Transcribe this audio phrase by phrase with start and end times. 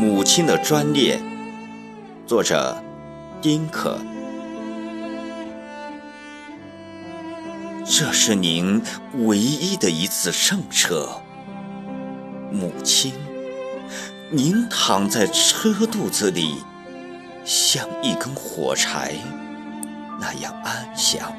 [0.00, 1.20] 母亲的专列，
[2.26, 2.82] 作者
[3.42, 3.98] 丁可。
[7.84, 8.80] 这是您
[9.26, 11.20] 唯一的一次乘车，
[12.50, 13.12] 母亲，
[14.30, 16.62] 您躺在车肚子里，
[17.44, 19.12] 像一根火柴
[20.18, 21.30] 那样安详。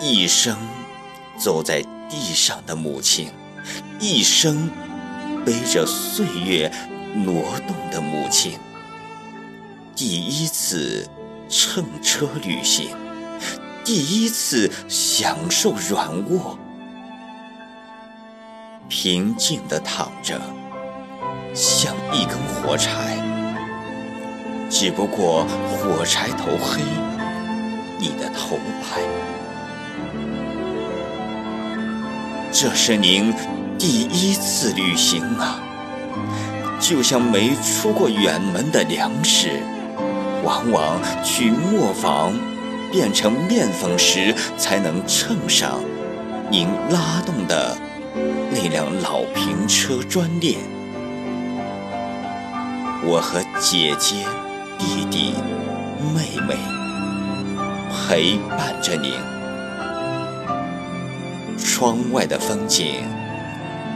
[0.00, 0.56] 一生
[1.36, 3.32] 走在地上的母亲，
[3.98, 4.70] 一生
[5.44, 6.70] 背着岁月
[7.14, 8.58] 挪动的母亲，
[9.96, 11.08] 第一次
[11.48, 12.88] 乘车旅行。
[13.82, 16.58] 第一次享受软卧，
[18.88, 20.40] 平静地躺着，
[21.54, 23.16] 像一根火柴。
[24.68, 26.82] 只不过火柴头黑，
[27.98, 29.00] 你的头白。
[32.52, 33.32] 这是您
[33.80, 35.58] 第一次旅行啊，
[36.78, 39.62] 就像没出过远门的粮食，
[40.44, 42.34] 往往去磨坊。
[42.92, 45.80] 变成面粉时，才能称上
[46.50, 47.78] 您拉动的
[48.50, 50.56] 那辆老平车专列。
[53.04, 54.16] 我和姐姐、
[54.76, 55.34] 弟弟、
[56.12, 56.56] 妹妹
[57.88, 59.12] 陪伴着您。
[61.56, 63.04] 窗外的风景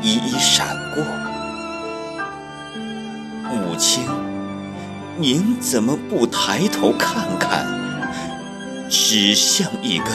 [0.04, 1.02] 一一闪过，
[3.42, 4.04] 母亲，
[5.16, 7.66] 您怎么不抬头看看？
[8.90, 10.06] 只像一根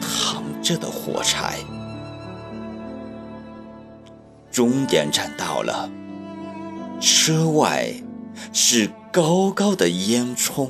[0.00, 1.58] 躺着的火柴。
[4.52, 5.90] 终点站到了，
[7.00, 7.92] 车外
[8.52, 10.68] 是高高的烟囱。